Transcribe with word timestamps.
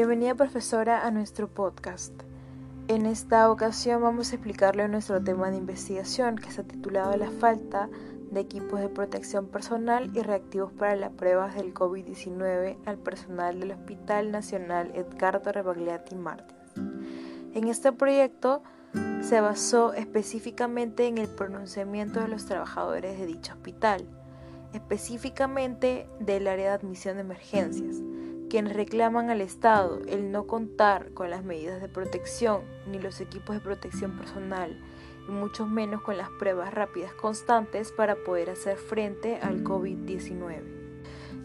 Bienvenida 0.00 0.34
profesora 0.34 1.06
a 1.06 1.10
nuestro 1.10 1.46
podcast. 1.46 2.14
En 2.88 3.04
esta 3.04 3.50
ocasión 3.50 4.00
vamos 4.00 4.32
a 4.32 4.36
explicarle 4.36 4.88
nuestro 4.88 5.22
tema 5.22 5.50
de 5.50 5.58
investigación 5.58 6.36
que 6.36 6.50
se 6.50 6.62
ha 6.62 6.64
titulado 6.64 7.14
La 7.18 7.30
falta 7.30 7.90
de 8.30 8.40
equipos 8.40 8.80
de 8.80 8.88
protección 8.88 9.48
personal 9.48 10.10
y 10.14 10.22
reactivos 10.22 10.72
para 10.72 10.96
las 10.96 11.10
pruebas 11.10 11.54
del 11.54 11.74
COVID-19 11.74 12.78
al 12.86 12.96
personal 12.96 13.60
del 13.60 13.72
Hospital 13.72 14.32
Nacional 14.32 14.90
Edgardo 14.94 15.52
Rebagliati 15.52 16.14
Martins. 16.14 16.56
En 17.52 17.68
este 17.68 17.92
proyecto 17.92 18.62
se 19.20 19.42
basó 19.42 19.92
específicamente 19.92 21.08
en 21.08 21.18
el 21.18 21.28
pronunciamiento 21.28 22.20
de 22.20 22.28
los 22.28 22.46
trabajadores 22.46 23.18
de 23.18 23.26
dicho 23.26 23.52
hospital, 23.52 24.08
específicamente 24.72 26.08
del 26.20 26.46
área 26.46 26.68
de 26.68 26.74
admisión 26.76 27.16
de 27.16 27.20
emergencias, 27.20 27.96
quienes 28.50 28.74
reclaman 28.74 29.30
al 29.30 29.40
Estado 29.40 30.00
el 30.08 30.32
no 30.32 30.46
contar 30.46 31.12
con 31.12 31.30
las 31.30 31.44
medidas 31.44 31.80
de 31.80 31.88
protección 31.88 32.62
ni 32.90 32.98
los 32.98 33.20
equipos 33.20 33.54
de 33.54 33.60
protección 33.60 34.18
personal 34.18 34.76
y 35.28 35.30
mucho 35.30 35.66
menos 35.66 36.02
con 36.02 36.18
las 36.18 36.28
pruebas 36.30 36.74
rápidas 36.74 37.14
constantes 37.14 37.92
para 37.92 38.16
poder 38.16 38.50
hacer 38.50 38.76
frente 38.76 39.36
al 39.36 39.62
COVID-19. 39.62 40.80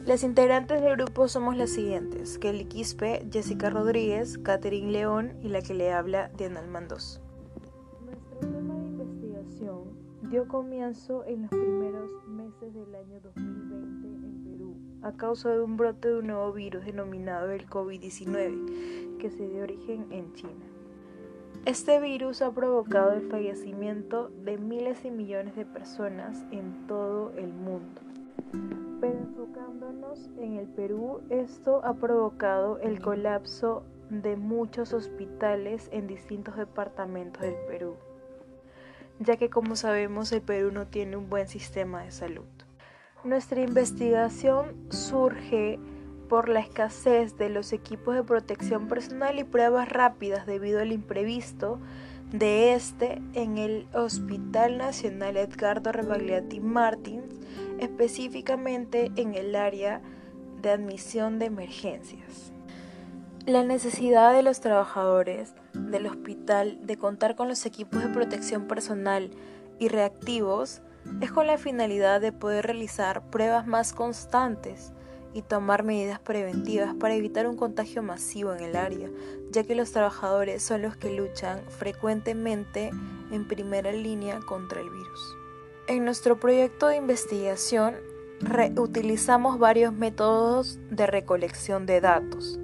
Las 0.06 0.24
integrantes 0.24 0.82
del 0.82 0.98
grupo 0.98 1.28
somos 1.28 1.56
las 1.56 1.70
siguientes, 1.70 2.38
Kelly 2.40 2.66
Quispe, 2.66 3.28
Jessica 3.32 3.70
Rodríguez, 3.70 4.38
Catherine 4.40 4.92
León 4.92 5.38
y 5.42 5.50
la 5.50 5.62
que 5.62 5.74
le 5.74 5.94
habla 5.94 6.30
Diana 6.38 6.60
Almandos. 6.60 7.22
Nuestro 8.04 8.40
tema 8.40 8.76
de 8.76 8.86
investigación 8.86 9.84
dio 10.30 10.48
comienzo 10.48 11.24
en 11.26 11.44
los 11.44 11.52
primeros 11.52 12.12
meses 12.28 12.74
del 12.74 12.96
año 12.96 13.20
2020 13.22 13.76
en 13.78 14.02
Perú 14.02 14.15
a 15.06 15.12
causa 15.12 15.52
de 15.52 15.62
un 15.62 15.78
brote 15.78 16.08
de 16.08 16.18
un 16.18 16.28
nuevo 16.28 16.52
virus 16.52 16.84
denominado 16.84 17.52
el 17.52 17.70
COVID-19 17.70 19.20
que 19.20 19.30
se 19.30 19.48
dio 19.48 19.62
origen 19.62 20.08
en 20.10 20.34
China. 20.34 20.66
Este 21.66 22.00
virus 22.00 22.42
ha 22.42 22.52
provocado 22.52 23.14
el 23.14 23.30
fallecimiento 23.30 24.30
de 24.44 24.58
miles 24.58 25.06
y 25.06 25.12
millones 25.12 25.56
de 25.56 25.66
personas 25.66 26.44
en 26.50 26.88
todo 26.88 27.32
el 27.38 27.54
mundo. 27.54 28.02
Pero 29.00 29.20
enfocándonos 29.20 30.28
en 30.40 30.58
el 30.58 30.68
Perú, 30.70 31.22
esto 31.30 31.86
ha 31.86 31.94
provocado 31.94 32.80
el 32.80 33.00
colapso 33.00 33.84
de 34.10 34.36
muchos 34.38 34.92
hospitales 34.92 35.88
en 35.92 36.08
distintos 36.08 36.58
departamentos 36.58 37.44
del 37.44 37.56
Perú, 37.68 37.96
ya 39.20 39.38
que 39.38 39.52
como 39.52 39.76
sabemos 39.76 40.32
el 40.32 40.42
Perú 40.42 40.72
no 40.72 40.88
tiene 40.88 41.16
un 41.16 41.30
buen 41.30 41.48
sistema 41.48 42.02
de 42.02 42.10
salud. 42.10 42.46
Nuestra 43.26 43.60
investigación 43.60 44.76
surge 44.92 45.80
por 46.30 46.48
la 46.48 46.60
escasez 46.60 47.36
de 47.40 47.50
los 47.50 47.74
equipos 47.74 48.14
de 48.14 48.22
protección 48.22 48.88
personal 48.88 49.40
y 49.40 49.44
pruebas 49.44 49.90
rápidas 49.90 50.46
debido 50.46 50.80
al 50.80 50.92
imprevisto 50.92 51.80
de 52.32 52.76
este 52.76 53.24
en 53.34 53.58
el 53.58 53.88
Hospital 53.96 54.78
Nacional 54.78 55.38
Edgardo 55.38 55.92
Rebagliati 55.92 56.60
Martins, 56.60 57.34
específicamente 57.80 59.12
en 59.16 59.34
el 59.34 59.56
área 59.56 60.02
de 60.62 60.70
admisión 60.70 61.40
de 61.40 61.46
emergencias. 61.46 62.52
La 63.48 63.64
necesidad 63.64 64.34
de 64.34 64.44
los 64.44 64.60
trabajadores 64.60 65.56
del 65.74 66.06
hospital 66.06 66.78
de 66.84 66.98
contar 66.98 67.36
con 67.36 67.48
los 67.48 67.66
equipos 67.66 68.04
de 68.04 68.10
protección 68.10 68.68
personal 68.68 69.32
y 69.80 69.88
reactivos 69.88 70.84
es 71.22 71.32
con 71.32 71.48
la 71.48 71.58
finalidad 71.58 72.22
de 72.22 72.32
poder 72.32 72.66
realizar 72.66 73.30
pruebas 73.30 73.68
más 73.68 73.94
constantes 73.94 74.92
y 75.34 75.42
tomar 75.42 75.84
medidas 75.84 76.20
preventivas 76.20 76.96
para 76.96 77.14
evitar 77.14 77.48
un 77.48 77.58
contagio 77.58 78.02
masivo 78.02 78.54
en 78.54 78.64
el 78.64 78.76
área, 78.76 79.10
ya 79.52 79.64
que 79.64 79.76
los 79.76 79.92
trabajadores 79.92 80.64
son 80.64 80.82
los 80.82 80.96
que 80.96 81.14
luchan 81.14 81.62
frecuentemente 81.68 82.92
en 83.32 83.48
primera 83.48 83.92
línea 83.92 84.40
contra 84.40 84.80
el 84.80 84.90
virus. 84.90 85.36
En 85.88 86.06
nuestro 86.06 86.40
proyecto 86.40 86.88
de 86.88 86.96
investigación 86.96 87.96
utilizamos 88.78 89.60
varios 89.60 89.94
métodos 89.94 90.80
de 90.90 91.06
recolección 91.06 91.86
de 91.86 92.02
datos. 92.02 92.60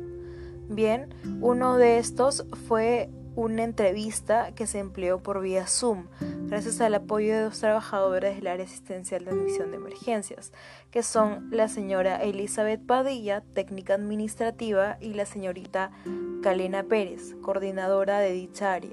Bien, 0.69 1.13
uno 1.41 1.78
de 1.78 1.97
estos 1.97 2.46
fue 2.68 3.09
una 3.36 3.64
entrevista 3.64 4.52
que 4.53 4.68
se 4.68 4.80
empleó 4.80 5.24
por 5.24 5.42
vía 5.42 5.66
Zoom, 5.68 6.08
gracias 6.47 6.81
al 6.81 6.96
apoyo 6.96 7.34
de 7.34 7.42
dos 7.42 7.59
trabajadores 7.59 8.36
del 8.36 8.47
área 8.47 8.66
asistencial 8.66 9.24
de 9.24 9.31
admisión 9.31 9.72
de 9.72 9.78
emergencias, 9.78 10.52
que 10.92 11.02
son 11.02 11.50
la 11.52 11.68
señora 11.68 12.22
Elizabeth 12.22 12.86
Padilla, 12.86 13.42
técnica 13.53 13.94
administrativa, 13.94 14.97
y 15.00 15.14
la 15.14 15.25
señorita 15.25 15.92
Kalena 16.44 16.84
Pérez, 16.84 17.36
coordinadora 17.42 18.19
de 18.19 18.34
dicha 18.34 18.74
área. 18.74 18.92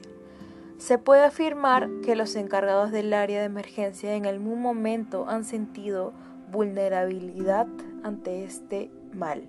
Se 0.78 0.98
puede 0.98 1.24
afirmar 1.24 1.88
que 2.04 2.14
los 2.14 2.36
encargados 2.36 2.92
del 2.92 3.12
área 3.12 3.40
de 3.40 3.46
emergencia 3.46 4.14
en 4.14 4.26
algún 4.26 4.62
momento 4.62 5.28
han 5.28 5.44
sentido 5.44 6.12
vulnerabilidad 6.52 7.66
ante 8.04 8.44
este 8.44 8.90
mal. 9.12 9.48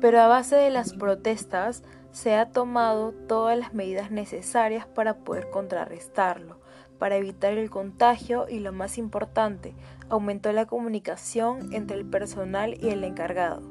Pero 0.00 0.20
a 0.20 0.28
base 0.28 0.54
de 0.56 0.70
las 0.70 0.94
protestas, 0.94 1.82
se 2.12 2.34
ha 2.34 2.46
tomado 2.50 3.12
todas 3.12 3.58
las 3.58 3.74
medidas 3.74 4.10
necesarias 4.10 4.86
para 4.86 5.18
poder 5.18 5.50
contrarrestarlo, 5.50 6.58
para 6.98 7.16
evitar 7.16 7.54
el 7.54 7.70
contagio 7.70 8.46
y 8.48 8.60
lo 8.60 8.72
más 8.72 8.98
importante, 8.98 9.74
aumentó 10.08 10.52
la 10.52 10.66
comunicación 10.66 11.72
entre 11.72 11.96
el 11.96 12.04
personal 12.04 12.76
y 12.80 12.90
el 12.90 13.02
encargado. 13.02 13.62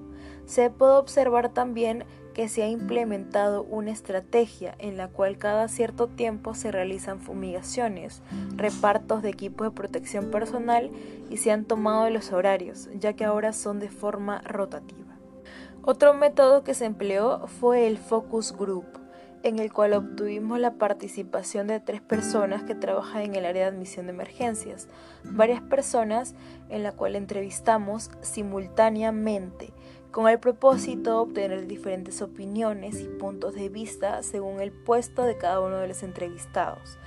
Se 0.46 0.70
puede 0.70 0.94
observar 0.94 1.54
también 1.54 2.04
que 2.34 2.50
se 2.50 2.64
ha 2.64 2.68
implementado 2.68 3.64
una 3.64 3.92
estrategia 3.92 4.76
en 4.80 4.98
la 4.98 5.08
cual 5.08 5.38
cada 5.38 5.68
cierto 5.68 6.08
tiempo 6.08 6.56
se 6.56 6.72
realizan 6.72 7.20
fumigaciones, 7.20 8.22
repartos 8.56 9.22
de 9.22 9.30
equipos 9.30 9.68
de 9.68 9.72
protección 9.72 10.32
personal 10.32 10.90
y 11.30 11.38
se 11.38 11.52
han 11.52 11.66
tomado 11.66 12.10
los 12.10 12.32
horarios, 12.32 12.90
ya 12.96 13.14
que 13.14 13.26
ahora 13.26 13.54
son 13.54 13.80
de 13.80 13.90
forma 13.90 14.42
rotativa. 14.42 15.11
Otro 15.84 16.14
método 16.14 16.64
que 16.64 16.76
se 16.76 16.86
empleó 16.86 17.48
fue 17.48 17.88
el 17.88 17.98
focus 17.98 18.56
group, 18.56 18.86
en 19.42 19.58
el 19.58 19.74
cual 19.74 19.94
obtuvimos 19.94 20.60
la 20.60 20.76
participación 20.76 21.66
de 21.66 21.80
tres 21.80 22.02
personas 22.02 22.62
que 22.62 22.76
trabajan 22.76 23.24
en 23.24 23.36
el 23.36 23.46
área 23.46 23.64
de 23.64 23.76
admisión 23.76 24.06
de 24.06 24.12
emergencias, 24.12 24.88
varias 25.24 25.60
personas 25.62 26.36
en 26.70 26.84
la 26.84 26.92
cual 26.92 27.16
entrevistamos 27.16 28.12
simultáneamente, 28.22 29.74
con 30.12 30.30
el 30.30 30.40
propósito 30.40 31.10
de 31.10 31.16
obtener 31.16 31.66
diferentes 31.66 32.22
opiniones 32.22 33.02
y 33.02 33.08
puntos 33.08 33.56
de 33.56 33.70
vista 33.70 34.22
según 34.22 34.62
el 34.62 34.72
puesto 34.72 35.24
de 35.24 35.38
cada 35.38 35.62
uno 35.62 35.78
de 35.78 35.88
los 35.88 36.04
entrevistados. 36.04 37.00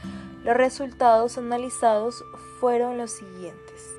Los 0.43 0.57
resultados 0.57 1.39
analizados 1.39 2.25
fueron 2.59 2.99
los 2.99 3.13
siguientes. 3.13 3.94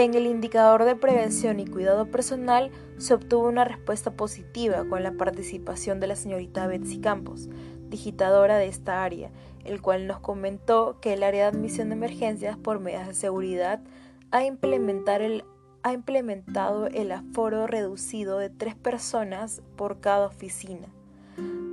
En 0.00 0.14
el 0.14 0.26
indicador 0.26 0.86
de 0.86 0.96
prevención 0.96 1.60
y 1.60 1.66
cuidado 1.66 2.10
personal 2.10 2.70
se 2.96 3.12
obtuvo 3.12 3.46
una 3.46 3.66
respuesta 3.66 4.12
positiva 4.12 4.86
con 4.88 5.02
la 5.02 5.12
participación 5.12 6.00
de 6.00 6.06
la 6.06 6.16
señorita 6.16 6.66
Betsy 6.66 7.00
Campos, 7.00 7.50
digitadora 7.90 8.56
de 8.56 8.66
esta 8.66 9.04
área, 9.04 9.30
el 9.62 9.82
cual 9.82 10.06
nos 10.06 10.18
comentó 10.20 10.96
que 11.02 11.12
el 11.12 11.22
área 11.22 11.50
de 11.50 11.58
admisión 11.58 11.90
de 11.90 11.96
emergencias 11.96 12.56
por 12.56 12.80
medidas 12.80 13.08
de 13.08 13.12
seguridad 13.12 13.82
ha, 14.30 14.42
el, 14.42 15.44
ha 15.82 15.92
implementado 15.92 16.86
el 16.86 17.12
aforo 17.12 17.66
reducido 17.66 18.38
de 18.38 18.48
tres 18.48 18.76
personas 18.76 19.60
por 19.76 20.00
cada 20.00 20.28
oficina, 20.28 20.88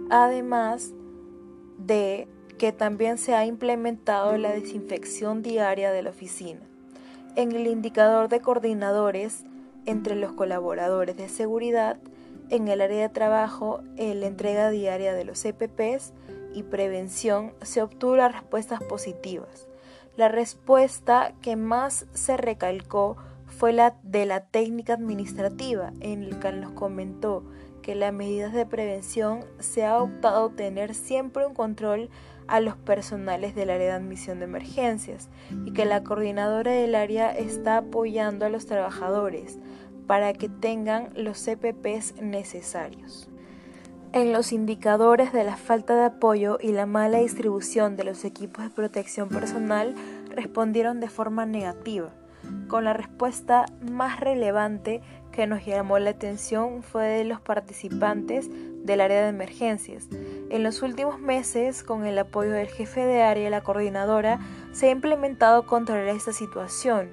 además 0.10 0.92
de 1.78 2.28
que 2.58 2.74
también 2.74 3.20
se 3.20 3.36
ha 3.36 3.46
implementado 3.46 4.38
la 4.38 4.52
desinfección 4.52 5.42
diaria 5.44 5.94
de 5.94 6.02
la 6.02 6.10
oficina. 6.10 6.68
En 7.38 7.52
el 7.52 7.68
indicador 7.68 8.30
de 8.30 8.42
coordinadores 8.42 9.46
entre 9.86 10.16
los 10.16 10.32
colaboradores 10.32 11.16
de 11.18 11.30
seguridad, 11.30 12.00
en 12.50 12.68
el 12.68 12.82
área 12.82 13.04
de 13.04 13.10
trabajo, 13.14 13.82
en 13.96 14.22
la 14.22 14.26
entrega 14.26 14.72
diaria 14.72 15.14
de 15.14 15.24
los 15.24 15.46
EPPs 15.46 16.14
y 16.56 16.64
prevención, 16.64 17.54
se 17.62 17.84
obtuvo 17.84 18.16
respuestas 18.16 18.82
positivas. 18.82 19.68
La 20.16 20.30
respuesta 20.30 21.36
que 21.44 21.56
más 21.56 22.08
se 22.12 22.38
recalcó 22.38 23.18
fue 23.46 23.72
la 23.72 23.96
de 24.02 24.26
la 24.26 24.40
técnica 24.40 24.94
administrativa, 24.94 25.94
en 26.00 26.32
la 26.32 26.40
que 26.40 26.52
nos 26.54 26.72
comentó 26.72 27.44
que 27.84 27.94
las 27.94 28.14
medidas 28.14 28.52
de 28.52 28.66
prevención 28.66 29.46
se 29.60 29.86
ha 29.86 30.02
optado 30.02 30.50
tener 30.50 30.96
siempre 30.96 31.46
un 31.46 31.54
control 31.54 32.10
a 32.48 32.60
los 32.60 32.76
personales 32.76 33.56
del 33.56 33.70
área 33.70 33.88
de 33.88 33.94
admisión 33.94 34.40
de 34.40 34.46
emergencias 34.46 35.30
y 35.66 35.72
que 35.72 35.86
la 35.86 36.04
coordinadora 36.04 36.72
del 36.72 36.96
área 36.96 37.32
está 37.32 37.78
apoyando 37.78 38.46
a 38.46 38.50
los 38.50 38.66
trabajadores 38.66 39.60
para 40.08 40.34
que 40.34 40.50
tengan 40.50 41.10
los 41.16 41.38
CPPs 41.38 42.22
necesarios. 42.22 43.30
En 44.14 44.32
los 44.32 44.54
indicadores 44.54 45.34
de 45.34 45.44
la 45.44 45.58
falta 45.58 45.96
de 45.96 46.06
apoyo 46.06 46.58
y 46.62 46.72
la 46.72 46.86
mala 46.86 47.20
distribución 47.20 47.98
de 47.98 48.06
los 48.06 48.24
equipos 48.24 48.64
de 48.64 48.70
protección 48.70 49.28
personal 49.28 49.94
respondieron 50.30 51.02
de 51.02 51.10
forma 51.10 51.46
negativa, 51.46 52.14
con 52.68 52.86
la 52.86 52.94
respuesta 52.94 53.66
más 53.82 54.20
relevante 54.20 55.02
que 55.32 55.46
nos 55.46 55.66
llamó 55.66 56.00
la 56.00 56.12
atención 56.12 56.84
fue 56.84 57.06
de 57.06 57.26
los 57.26 57.42
participantes 57.42 58.50
del 58.84 59.02
área 59.02 59.24
de 59.24 59.30
emergencias. 59.30 60.08
En 60.50 60.64
los 60.64 60.82
últimos 60.82 61.20
meses, 61.20 61.84
con 61.84 62.06
el 62.06 62.18
apoyo 62.18 62.52
del 62.52 62.68
jefe 62.68 63.06
de 63.06 63.22
área 63.22 63.48
y 63.48 63.52
la 63.52 63.64
coordinadora, 63.64 64.40
se 64.72 64.88
ha 64.88 64.92
implementado 64.92 65.66
controlar 65.66 66.08
esta 66.08 66.32
situación. 66.32 67.12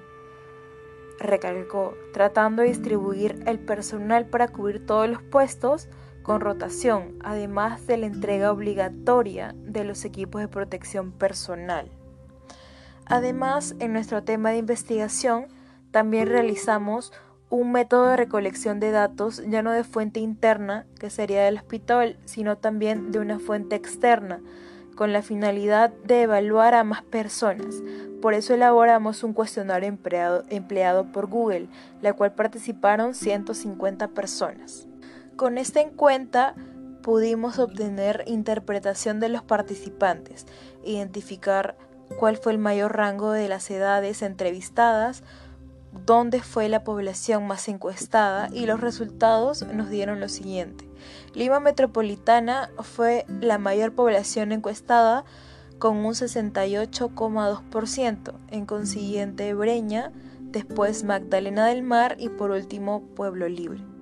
Recalcó, 1.19 1.95
tratando 2.13 2.63
de 2.63 2.69
distribuir 2.69 3.43
el 3.47 3.59
personal 3.59 4.27
para 4.27 4.49
cubrir 4.49 4.87
todos 4.87 5.09
los 5.09 5.21
puestos 5.23 5.89
con 6.23 6.41
rotación, 6.41 7.17
además 7.23 7.87
de 7.87 7.97
la 7.97 8.07
entrega 8.07 8.53
obligatoria 8.53 9.55
de 9.57 9.85
los 9.85 10.05
equipos 10.05 10.41
de 10.41 10.49
protección 10.49 11.11
personal. 11.11 11.91
Además, 13.05 13.75
en 13.81 13.93
nuestro 13.93 14.23
tema 14.23 14.51
de 14.51 14.59
investigación, 14.59 15.49
también 15.91 16.29
realizamos 16.29 17.13
un 17.55 17.71
método 17.71 18.09
de 18.09 18.17
recolección 18.17 18.81
de 18.81 18.91
datos 18.91 19.41
ya 19.47 19.63
no 19.63 19.71
de 19.71 19.85
fuente 19.85 20.19
interna, 20.19 20.87
que 20.99 21.09
sería 21.09 21.45
del 21.45 21.57
hospital, 21.57 22.19
sino 22.25 22.59
también 22.59 23.13
de 23.13 23.21
una 23.21 23.39
fuente 23.39 23.77
externa, 23.77 24.41
con 24.97 25.13
la 25.13 25.23
finalidad 25.23 25.91
de 26.05 26.23
evaluar 26.23 26.75
a 26.75 26.83
más 26.83 27.03
personas. 27.03 27.77
Por 28.21 28.35
eso 28.35 28.55
elaboramos 28.55 29.23
un 29.23 29.35
cuestionario 29.35 29.89
empleado, 29.89 30.43
empleado 30.49 31.13
por 31.13 31.29
Google, 31.29 31.69
la 32.03 32.13
cual 32.13 32.33
participaron 32.33 33.15
150 33.15 34.09
personas. 34.09 34.89
Con 35.37 35.57
esta 35.57 35.81
en 35.81 35.91
cuenta, 35.91 36.57
pudimos 37.03 37.61
obtener 37.61 38.25
interpretación 38.27 39.21
de 39.21 39.29
los 39.29 39.43
participantes, 39.45 40.47
identificar 40.85 41.77
cuál 42.19 42.37
fue 42.37 42.51
el 42.51 42.59
mayor 42.59 42.97
rango 42.97 43.31
de 43.31 43.49
las 43.49 43.71
edades 43.71 44.23
entrevistadas, 44.23 45.23
dónde 46.05 46.41
fue 46.41 46.69
la 46.69 46.83
población 46.85 47.47
más 47.47 47.69
encuestada 47.69 48.49
y 48.53 48.67
los 48.67 48.81
resultados 48.81 49.65
nos 49.73 49.89
dieron 49.91 50.21
lo 50.21 50.29
siguiente. 50.29 50.89
Lima 51.35 51.61
Metropolitana 51.61 52.71
fue 52.81 53.25
la 53.41 53.59
mayor 53.59 53.95
población 53.95 54.51
encuestada 54.53 55.25
con 55.79 55.99
un 55.99 56.15
68,2%, 56.15 58.35
en 58.51 58.67
consiguiente 58.67 59.55
Breña, 59.55 60.11
después 60.41 61.05
Magdalena 61.05 61.67
del 61.67 61.83
Mar 61.83 62.17
y 62.19 62.29
por 62.29 62.51
último 62.51 63.03
Pueblo 63.15 63.49
Libre. 63.49 63.94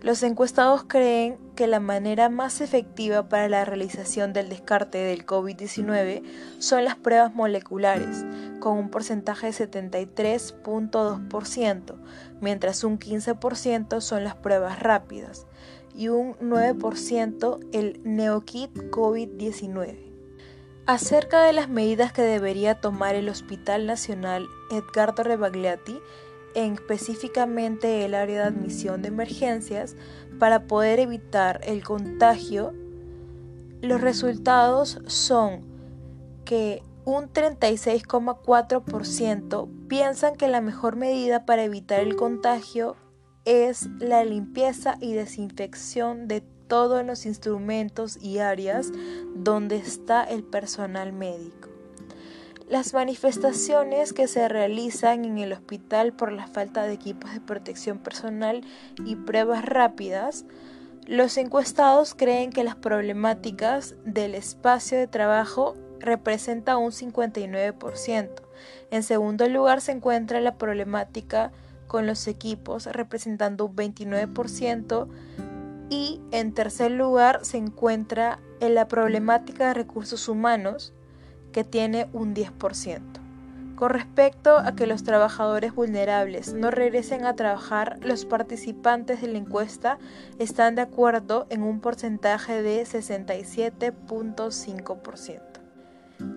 Los 0.00 0.22
encuestados 0.22 0.84
creen 0.84 1.38
que 1.56 1.66
la 1.66 1.80
manera 1.80 2.28
más 2.28 2.60
efectiva 2.60 3.28
para 3.28 3.48
la 3.48 3.64
realización 3.64 4.32
del 4.32 4.48
descarte 4.48 4.98
del 4.98 5.26
COVID-19 5.26 6.22
son 6.60 6.84
las 6.84 6.94
pruebas 6.94 7.34
moleculares, 7.34 8.24
con 8.60 8.78
un 8.78 8.90
porcentaje 8.90 9.48
de 9.48 9.52
73.2%, 9.52 11.96
mientras 12.40 12.84
un 12.84 13.00
15% 13.00 14.00
son 14.00 14.22
las 14.22 14.36
pruebas 14.36 14.78
rápidas 14.78 15.48
y 15.96 16.10
un 16.10 16.36
9% 16.36 17.58
el 17.72 18.00
NeoKit 18.04 18.70
COVID-19. 18.92 20.04
Acerca 20.86 21.42
de 21.42 21.52
las 21.52 21.68
medidas 21.68 22.12
que 22.12 22.22
debería 22.22 22.80
tomar 22.80 23.16
el 23.16 23.28
Hospital 23.28 23.86
Nacional 23.86 24.46
Edgardo 24.70 25.24
Rebagliati, 25.24 25.98
específicamente 26.64 28.04
el 28.04 28.14
área 28.14 28.42
de 28.42 28.48
admisión 28.48 29.00
de 29.02 29.08
emergencias, 29.08 29.96
para 30.38 30.66
poder 30.66 31.00
evitar 31.00 31.60
el 31.64 31.82
contagio, 31.84 32.72
los 33.80 34.00
resultados 34.00 35.00
son 35.06 35.66
que 36.44 36.82
un 37.04 37.32
36,4% 37.32 39.68
piensan 39.88 40.36
que 40.36 40.46
la 40.48 40.60
mejor 40.60 40.96
medida 40.96 41.46
para 41.46 41.62
evitar 41.64 42.00
el 42.00 42.16
contagio 42.16 42.96
es 43.44 43.88
la 43.98 44.24
limpieza 44.24 44.96
y 45.00 45.14
desinfección 45.14 46.28
de 46.28 46.40
todos 46.40 47.04
los 47.04 47.24
instrumentos 47.24 48.18
y 48.20 48.38
áreas 48.38 48.90
donde 49.34 49.76
está 49.76 50.24
el 50.24 50.44
personal 50.44 51.12
médico. 51.12 51.70
Las 52.68 52.92
manifestaciones 52.92 54.12
que 54.12 54.28
se 54.28 54.46
realizan 54.46 55.24
en 55.24 55.38
el 55.38 55.54
hospital 55.54 56.12
por 56.12 56.32
la 56.32 56.46
falta 56.48 56.82
de 56.82 56.92
equipos 56.92 57.32
de 57.32 57.40
protección 57.40 57.96
personal 57.96 58.62
y 59.06 59.16
pruebas 59.16 59.64
rápidas, 59.64 60.44
los 61.06 61.38
encuestados 61.38 62.14
creen 62.14 62.50
que 62.50 62.64
las 62.64 62.76
problemáticas 62.76 63.94
del 64.04 64.34
espacio 64.34 64.98
de 64.98 65.06
trabajo 65.06 65.76
representan 65.98 66.76
un 66.76 66.90
59%. 66.90 68.28
En 68.90 69.02
segundo 69.02 69.48
lugar 69.48 69.80
se 69.80 69.92
encuentra 69.92 70.42
la 70.42 70.58
problemática 70.58 71.52
con 71.86 72.06
los 72.06 72.26
equipos 72.26 72.84
representando 72.84 73.64
un 73.64 73.76
29% 73.76 75.08
y 75.88 76.20
en 76.32 76.52
tercer 76.52 76.90
lugar 76.90 77.46
se 77.46 77.56
encuentra 77.56 78.40
en 78.60 78.74
la 78.74 78.88
problemática 78.88 79.68
de 79.68 79.74
recursos 79.74 80.28
humanos 80.28 80.92
que 81.58 81.64
tiene 81.64 82.08
un 82.12 82.36
10%. 82.36 83.00
Con 83.74 83.90
respecto 83.90 84.58
a 84.58 84.76
que 84.76 84.86
los 84.86 85.02
trabajadores 85.02 85.74
vulnerables 85.74 86.54
no 86.54 86.70
regresen 86.70 87.24
a 87.24 87.34
trabajar, 87.34 87.98
los 88.00 88.26
participantes 88.26 89.22
de 89.22 89.26
la 89.26 89.38
encuesta 89.38 89.98
están 90.38 90.76
de 90.76 90.82
acuerdo 90.82 91.48
en 91.50 91.64
un 91.64 91.80
porcentaje 91.80 92.62
de 92.62 92.84
67.5%. 92.84 95.40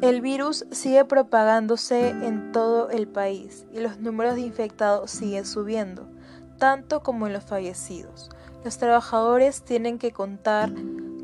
El 0.02 0.22
virus 0.22 0.66
sigue 0.72 1.06
propagándose 1.06 2.10
en 2.10 2.52
todo 2.52 2.90
el 2.90 3.08
país 3.08 3.68
y 3.72 3.80
los 3.80 4.00
números 4.00 4.34
de 4.34 4.42
infectados 4.42 5.12
siguen 5.12 5.46
subiendo, 5.46 6.10
tanto 6.58 7.04
como 7.04 7.28
en 7.28 7.34
los 7.34 7.44
fallecidos. 7.44 8.32
Los 8.64 8.80
trabajadores 8.80 9.62
tienen 9.62 10.00
que 10.00 10.12
contar 10.12 10.72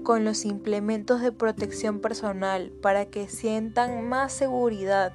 con 0.07 0.24
los 0.24 0.45
implementos 0.45 1.19
de 1.19 1.33
protección 1.33 2.00
personal 2.00 2.71
para 2.81 3.07
que 3.07 3.27
sientan 3.27 4.07
más 4.07 4.31
seguridad 4.31 5.12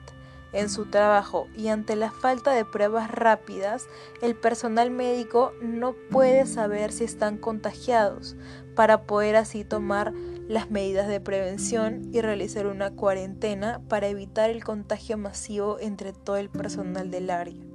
en 0.52 0.68
su 0.68 0.84
trabajo 0.84 1.48
y 1.56 1.68
ante 1.68 1.96
la 1.96 2.10
falta 2.10 2.50
de 2.50 2.66
pruebas 2.66 3.10
rápidas, 3.10 3.86
el 4.20 4.34
personal 4.34 4.90
médico 4.90 5.54
no 5.62 5.94
puede 6.10 6.44
saber 6.44 6.92
si 6.92 7.04
están 7.04 7.38
contagiados 7.38 8.36
para 8.76 9.04
poder 9.04 9.36
así 9.36 9.64
tomar 9.64 10.12
las 10.46 10.70
medidas 10.70 11.08
de 11.08 11.20
prevención 11.20 12.10
y 12.12 12.20
realizar 12.20 12.66
una 12.66 12.90
cuarentena 12.90 13.80
para 13.88 14.08
evitar 14.08 14.50
el 14.50 14.62
contagio 14.62 15.16
masivo 15.16 15.78
entre 15.80 16.12
todo 16.12 16.36
el 16.36 16.50
personal 16.50 17.10
del 17.10 17.30
área. 17.30 17.71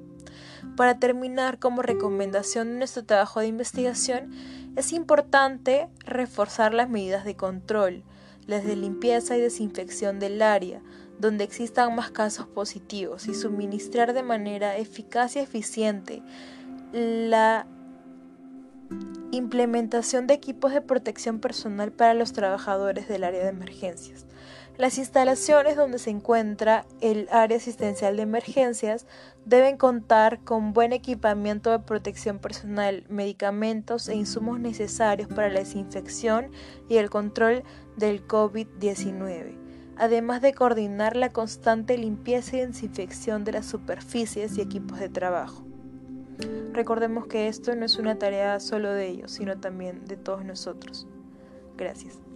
Para 0.75 0.99
terminar, 0.99 1.59
como 1.59 1.81
recomendación 1.81 2.69
de 2.69 2.77
nuestro 2.77 3.03
trabajo 3.03 3.39
de 3.39 3.47
investigación, 3.47 4.31
es 4.75 4.93
importante 4.93 5.87
reforzar 5.99 6.73
las 6.73 6.89
medidas 6.89 7.25
de 7.25 7.35
control, 7.35 8.03
las 8.45 8.63
de 8.63 8.75
limpieza 8.75 9.37
y 9.37 9.41
desinfección 9.41 10.19
del 10.19 10.41
área, 10.41 10.81
donde 11.19 11.43
existan 11.43 11.95
más 11.95 12.11
casos 12.11 12.47
positivos 12.47 13.27
y 13.27 13.33
suministrar 13.33 14.13
de 14.13 14.23
manera 14.23 14.77
eficaz 14.77 15.35
y 15.35 15.39
eficiente 15.39 16.21
la 16.93 17.65
implementación 19.31 20.27
de 20.27 20.35
equipos 20.35 20.71
de 20.71 20.81
protección 20.81 21.39
personal 21.39 21.91
para 21.91 22.13
los 22.13 22.33
trabajadores 22.33 23.07
del 23.07 23.23
área 23.23 23.43
de 23.43 23.49
emergencias. 23.49 24.25
Las 24.77 24.99
instalaciones 24.99 25.75
donde 25.75 25.97
se 25.97 26.11
encuentra 26.11 26.85
el 27.01 27.27
área 27.31 27.57
asistencial 27.57 28.15
de 28.15 28.21
emergencias 28.21 29.07
deben 29.43 29.75
contar 29.75 30.43
con 30.43 30.73
buen 30.73 30.93
equipamiento 30.93 31.71
de 31.71 31.79
protección 31.79 32.37
personal, 32.37 33.03
medicamentos 33.09 34.07
e 34.07 34.15
insumos 34.15 34.59
necesarios 34.59 35.29
para 35.29 35.49
la 35.49 35.59
desinfección 35.59 36.51
y 36.87 36.97
el 36.97 37.09
control 37.09 37.63
del 37.95 38.27
COVID-19, 38.27 39.57
además 39.97 40.43
de 40.43 40.53
coordinar 40.53 41.15
la 41.15 41.31
constante 41.31 41.97
limpieza 41.97 42.57
y 42.57 42.67
desinfección 42.67 43.43
de 43.45 43.53
las 43.53 43.65
superficies 43.65 44.59
y 44.59 44.61
equipos 44.61 44.99
de 44.99 45.09
trabajo. 45.09 45.65
Recordemos 46.71 47.25
que 47.25 47.47
esto 47.47 47.75
no 47.75 47.83
es 47.83 47.97
una 47.97 48.19
tarea 48.19 48.59
solo 48.59 48.93
de 48.93 49.07
ellos, 49.07 49.31
sino 49.31 49.59
también 49.59 50.05
de 50.05 50.17
todos 50.17 50.45
nosotros. 50.45 51.07
Gracias. 51.75 52.26